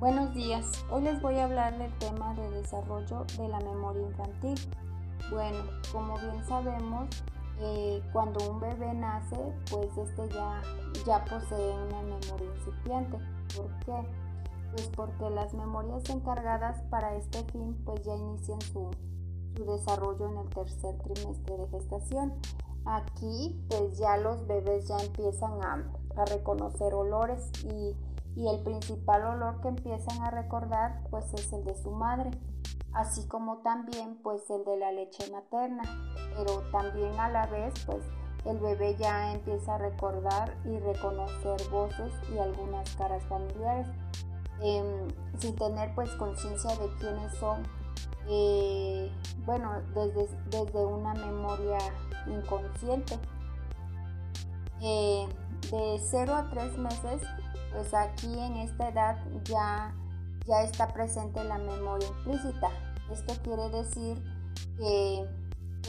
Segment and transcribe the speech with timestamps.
[0.00, 4.58] Buenos días, hoy les voy a hablar del tema de desarrollo de la memoria infantil.
[5.30, 5.58] Bueno,
[5.92, 7.06] como bien sabemos,
[7.58, 9.36] eh, cuando un bebé nace,
[9.70, 10.62] pues este ya,
[11.04, 13.18] ya posee una memoria incipiente.
[13.54, 14.08] ¿Por qué?
[14.70, 18.90] Pues porque las memorias encargadas para este fin pues ya inician su,
[19.54, 22.32] su desarrollo en el tercer trimestre de gestación.
[22.86, 27.94] Aquí pues ya los bebés ya empiezan a, a reconocer olores y
[28.36, 32.30] y el principal olor que empiezan a recordar pues es el de su madre,
[32.92, 35.82] así como también pues el de la leche materna,
[36.36, 38.04] pero también a la vez pues
[38.44, 43.86] el bebé ya empieza a recordar y reconocer voces y algunas caras familiares
[44.62, 45.08] em,
[45.38, 47.62] sin tener pues conciencia de quiénes son.
[48.28, 49.10] Eh,
[49.44, 51.78] bueno, desde, desde, una memoria
[52.26, 53.18] inconsciente.
[54.82, 55.28] Eh,
[55.70, 57.22] de 0 a 3 meses
[57.72, 59.94] pues aquí en esta edad ya,
[60.46, 62.68] ya está presente la memoria implícita.
[63.10, 64.22] Esto quiere decir
[64.76, 65.26] que,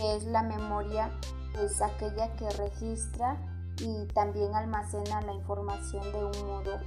[0.01, 1.11] es la memoria
[1.53, 3.37] pues aquella que registra
[3.77, 6.79] y también almacena la información de un modo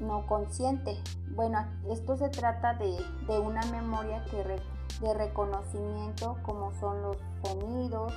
[0.00, 0.96] no, consciente.
[1.34, 2.98] Bueno, esto se trata de,
[3.38, 8.12] una memoria que de reconocimiento como son los sonidos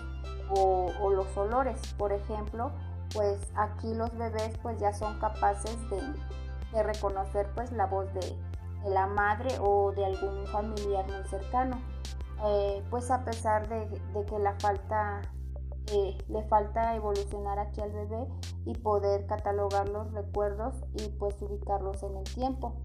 [0.50, 1.78] o los olores.
[1.98, 2.72] Por ejemplo,
[3.14, 8.38] pues aquí los bebés pues ya son capaces de, reconocer pues la voz de,
[8.86, 11.80] la madre o de algún familiar muy cercano.
[12.44, 14.36] Eh, pues a pesar de, que
[15.94, 18.28] eh, le falta evolucionar aquí al bebé
[18.66, 22.76] y poder catalogar los recuerdos y pues ubicarlos en el tiempo.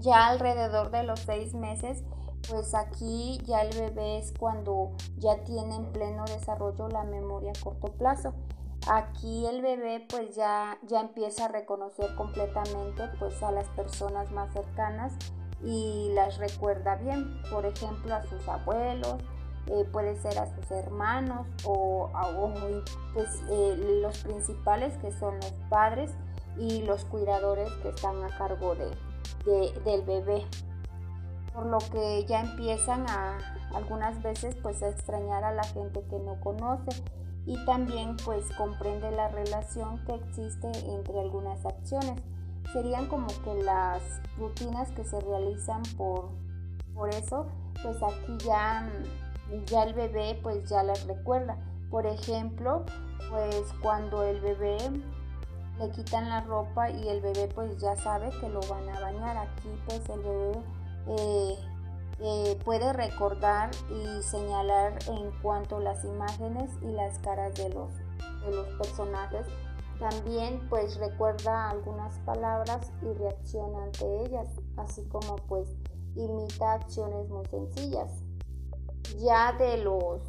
[0.00, 2.02] Ya alrededor de los seis meses,
[2.50, 7.64] pues aquí ya el bebé es cuando ya tiene en pleno desarrollo la memoria a
[7.64, 8.34] corto plazo.
[8.88, 14.52] Aquí el bebé pues ya, ya empieza a reconocer completamente pues a las personas más
[14.52, 15.12] cercanas
[15.64, 19.16] y las recuerda bien, por ejemplo a sus abuelos,
[19.66, 22.30] eh, puede ser a sus hermanos o, a,
[23.12, 26.12] pues eh, los principales que son los padres
[26.56, 30.46] y los cuidadores que están a cargo de, del bebé.
[31.52, 33.38] Por lo que ya empiezan a
[33.74, 37.02] algunas veces pues a extrañar a la gente que no conoce
[37.46, 42.20] y también pues comprende la relación que existe entre algunas acciones.
[42.72, 44.02] Serían como que las
[44.36, 46.30] rutinas que se realizan por,
[46.92, 47.46] por eso,
[47.82, 48.90] pues aquí ya,
[49.66, 51.56] ya el bebé pues ya las recuerda.
[51.88, 52.84] Por ejemplo,
[53.30, 54.78] pues cuando el bebé
[55.78, 59.36] le quitan la ropa y el bebé pues ya sabe que lo van a bañar.
[59.36, 60.62] Aquí pues el bebé
[61.06, 61.56] eh,
[62.18, 67.92] eh, puede recordar y señalar en cuanto a las imágenes y las caras de los,
[68.44, 69.46] de los personajes.
[69.98, 75.68] También pues recuerda algunas palabras y reacciona ante ellas, así como pues
[76.14, 78.10] imita acciones muy sencillas.
[79.18, 80.22] Ya de los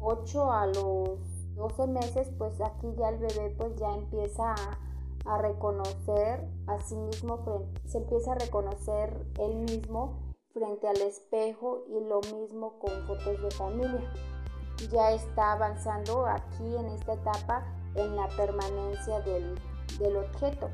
[0.00, 1.18] 8 a los
[1.54, 4.78] 12 meses pues aquí ya el bebé pues ya empieza a,
[5.26, 12.00] a reconocer a sí mismo, se empieza a reconocer él mismo frente al espejo y
[12.08, 14.12] lo mismo con fotos de familia.
[14.90, 19.56] Ya está avanzando aquí en esta etapa en la permanencia del,
[20.16, 20.70] objeto,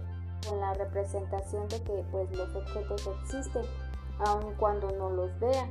[0.48, 3.64] con la representación de que pues los objetos existen,
[4.20, 5.68] aun cuando no los vea.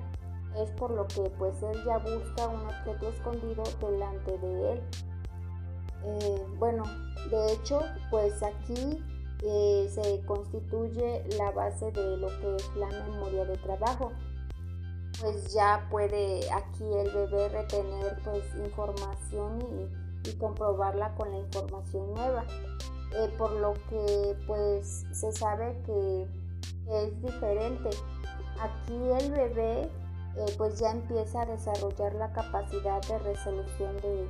[0.58, 4.82] Es por lo que pues él ya busca un objeto escondido delante de él.
[6.04, 6.84] Eh, bueno,
[7.30, 9.02] de hecho, pues aquí
[9.40, 14.12] se constituye la base de lo que es la memoria de trabajo.
[15.22, 20.06] Pues ya puede aquí el bebé retener pues información y,
[20.40, 22.46] comprobarla con la información nueva.
[23.16, 26.28] Eh, por lo que pues se sabe que,
[26.92, 27.90] es diferente.
[28.60, 34.28] Aquí el bebé eh, pues ya empieza a desarrollar la capacidad de resolución de,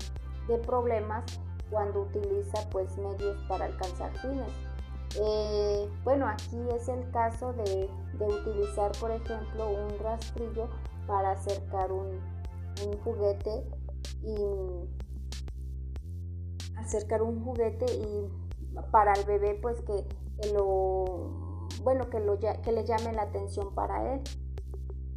[0.48, 1.24] de problemas
[1.70, 4.52] cuando utiliza pues medios para alcanzar fines.
[5.18, 7.90] Eh, bueno, aquí es el caso de,
[8.20, 10.70] utilizar, por ejemplo, un rastrillo
[11.08, 12.20] para acercar un,
[13.04, 13.64] juguete
[14.22, 14.36] y
[16.78, 18.30] acercar un juguete y
[18.92, 20.06] para el bebé pues que,
[20.54, 24.22] lo bueno que, lo, que le llame la atención para él.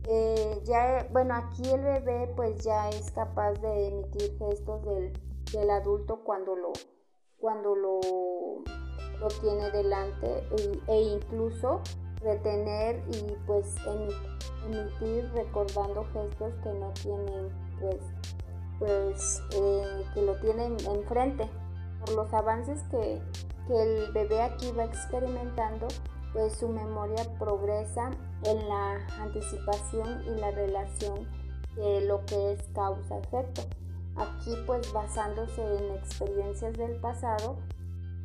[0.04, 5.12] Eh, ya bueno aquí el bebé pues ya es capaz de emitir gestos del,
[5.52, 6.72] del adulto cuando lo
[7.38, 8.00] cuando lo
[9.20, 10.44] lo tiene delante
[10.86, 11.80] e, incluso
[12.20, 13.74] retener y pues
[14.66, 17.48] emitir recordando gestos que no tienen
[17.80, 17.96] pues
[18.78, 21.48] pues eh, que lo tienen enfrente
[22.00, 23.20] por los avances que,
[23.66, 25.88] que, el bebé aquí va experimentando
[26.32, 28.10] pues su memoria progresa
[28.44, 31.26] en la anticipación y la relación
[31.74, 33.62] de lo que es causa-efecto.
[34.16, 37.56] Aquí pues basándose en experiencias del pasado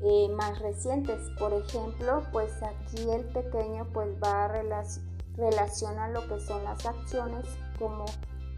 [0.03, 1.29] eh, más recientes.
[1.39, 4.47] Por ejemplo, pues aquí el pequeño pues va a
[5.37, 7.45] relacionar lo que son las acciones
[7.79, 8.05] como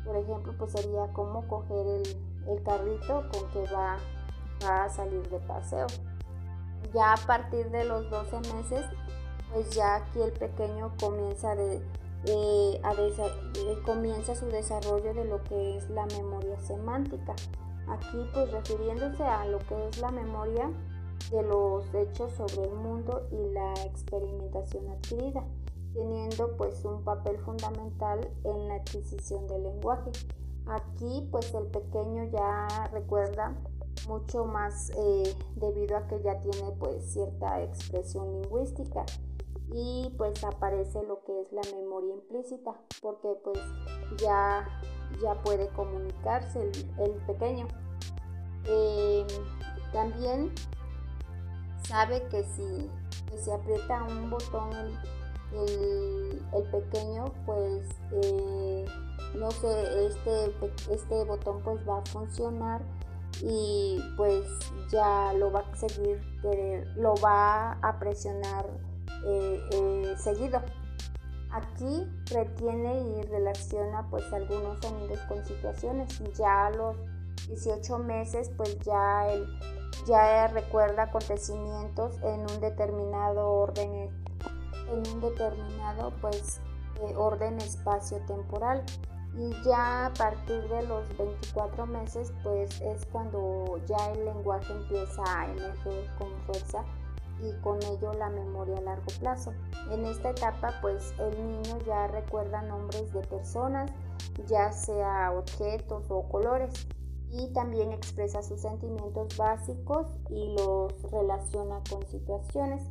[0.03, 3.97] por ejemplo pues sería como coger el, carrito con que va,
[4.63, 5.87] va a salir de paseo.
[6.93, 8.85] Ya a partir de los 12 meses
[9.53, 11.81] pues ya aquí el pequeño comienza, de,
[12.25, 17.35] eh, a eh, comienza su desarrollo de lo que es la memoria semántica.
[17.87, 20.69] Aquí pues refiriéndose a lo que es la memoria
[21.31, 25.43] de los hechos sobre el mundo y la experimentación adquirida,
[25.93, 30.11] teniendo pues un papel fundamental en la adquisición del lenguaje.
[30.67, 33.55] Aquí pues el pequeño ya recuerda
[34.07, 39.05] mucho más eh, debido a que ya tiene pues cierta expresión lingüística
[39.73, 43.59] y pues aparece lo que es la memoria implícita porque pues
[44.17, 44.67] ya,
[45.21, 47.67] ya puede comunicarse el, pequeño.
[48.65, 49.27] Em,
[49.91, 50.51] también
[51.87, 52.89] sabe que si
[53.37, 54.71] se aprieta un botón
[55.53, 56.41] el,
[56.71, 58.85] pequeño pues eh,
[59.35, 62.81] no sé este, este botón pues va a funcionar
[63.41, 64.45] y pues
[64.91, 66.21] ya lo va a seguir
[66.95, 68.65] lo va a presionar
[69.25, 70.61] eh, eh, seguido.
[71.51, 76.21] Aquí retiene y relaciona pues algunos sonidos con situaciones.
[76.37, 76.97] Ya los
[77.47, 79.47] 18 meses pues ya él
[80.05, 84.09] ya recuerda acontecimientos en un determinado orden
[84.91, 86.61] en un determinado pues
[87.01, 88.83] eh, orden espacio temporal
[89.37, 95.23] y ya a partir de los 24 meses pues es cuando ya el lenguaje empieza
[95.27, 96.85] a emerger con fuerza
[97.41, 99.53] y con ello la memoria a largo plazo.
[99.91, 103.91] En esta etapa pues el niño ya recuerda nombres de personas,
[104.47, 106.87] ya sea objetos o colores
[107.37, 112.83] y también expresa sus sentimientos básicos y los relaciona con situaciones.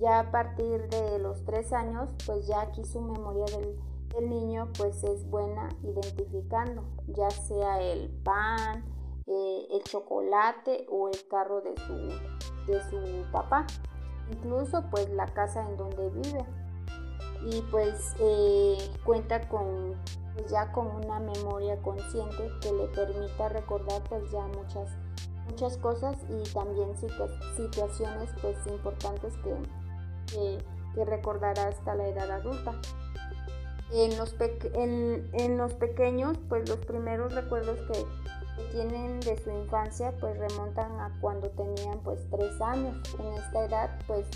[0.00, 3.78] Ya a partir de los tres años pues ya aquí su memoria del,
[4.28, 8.82] niño pues es buena identificando ya sea el pan,
[9.26, 13.66] eh, el chocolate o el carro de su, de su papá,
[14.32, 16.46] incluso pues la casa en donde vive.
[17.44, 19.94] Y pues eh, cuenta con
[20.36, 24.90] pues ya con una memoria consciente que le permita recordar pues ya muchas
[25.48, 26.90] muchas cosas y también
[27.56, 30.58] situaciones pues importantes que,
[30.94, 32.72] que, recordará hasta la edad adulta.
[33.92, 34.34] En los,
[34.74, 38.04] en, en los pequeños pues los primeros recuerdos que
[38.72, 42.98] tienen de su infancia pues remontan a cuando tenían pues tres años.
[43.20, 44.26] En esta edad pues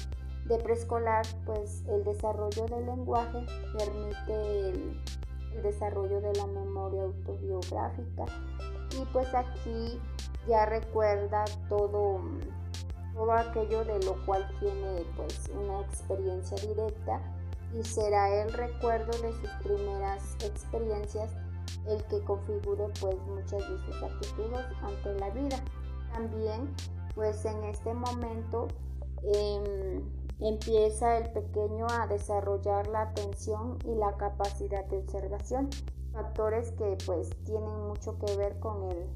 [0.44, 3.44] de preescolar pues el desarrollo del lenguaje
[3.76, 5.00] permite el,
[5.62, 8.25] desarrollo de la memoria autobiográfica
[8.99, 10.00] y pues aquí
[10.49, 12.20] ya recuerda todo
[13.14, 17.20] todo aquello de lo cual tiene pues una experiencia directa
[17.79, 21.31] y será el recuerdo de sus primeras experiencias
[21.87, 25.56] el que configure pues muchas de sus actitudes ante la vida.
[26.12, 26.75] También
[27.14, 28.69] pues en este momento
[29.23, 30.02] em,
[30.40, 35.68] empieza el pequeño a desarrollar la atención y la capacidad de observación,
[36.12, 39.06] factores que pues tienen mucho que ver con el,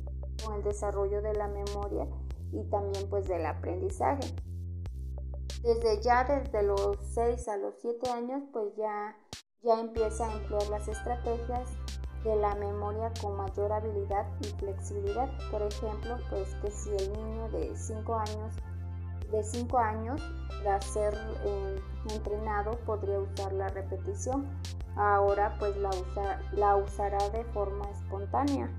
[0.44, 2.06] con el desarrollo de la memoria
[2.52, 4.34] y también pues del aprendizaje.
[5.62, 9.16] Desde ya, desde los 6 a los 7 años, pues ya,
[9.62, 11.70] ya empieza a emplear las estrategias
[12.22, 15.30] de la memoria con mayor habilidad y flexibilidad.
[15.50, 18.54] Por ejemplo, pues que si el niño de 5 años,
[19.34, 20.22] de 5 años,
[20.62, 21.14] tras ser
[21.44, 21.76] eh,
[22.10, 24.46] entrenado, podría usar la repetición.
[24.96, 25.90] Ahora pues la,
[26.52, 28.70] la usará de forma espontánea.